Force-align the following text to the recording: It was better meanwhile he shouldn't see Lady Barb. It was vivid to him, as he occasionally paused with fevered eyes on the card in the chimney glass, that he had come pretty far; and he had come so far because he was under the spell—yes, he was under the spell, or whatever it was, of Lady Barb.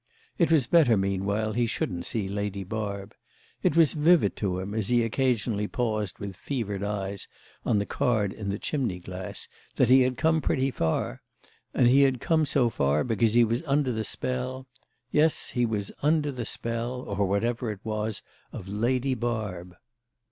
It 0.39 0.51
was 0.51 0.65
better 0.65 0.97
meanwhile 0.97 1.53
he 1.53 1.67
shouldn't 1.67 2.07
see 2.07 2.27
Lady 2.27 2.63
Barb. 2.63 3.13
It 3.61 3.75
was 3.77 3.93
vivid 3.93 4.35
to 4.37 4.57
him, 4.57 4.73
as 4.73 4.87
he 4.89 5.03
occasionally 5.03 5.67
paused 5.67 6.17
with 6.17 6.35
fevered 6.35 6.81
eyes 6.83 7.27
on 7.65 7.77
the 7.77 7.85
card 7.85 8.33
in 8.33 8.49
the 8.49 8.57
chimney 8.57 8.97
glass, 8.97 9.47
that 9.75 9.89
he 9.89 10.01
had 10.01 10.17
come 10.17 10.41
pretty 10.41 10.71
far; 10.71 11.21
and 11.71 11.87
he 11.87 12.01
had 12.01 12.19
come 12.19 12.47
so 12.47 12.67
far 12.67 13.03
because 13.03 13.35
he 13.35 13.43
was 13.43 13.61
under 13.67 13.91
the 13.91 14.03
spell—yes, 14.03 15.51
he 15.51 15.67
was 15.67 15.91
under 16.01 16.31
the 16.31 16.45
spell, 16.45 17.01
or 17.01 17.27
whatever 17.27 17.69
it 17.71 17.81
was, 17.83 18.23
of 18.51 18.67
Lady 18.67 19.13
Barb. 19.13 19.75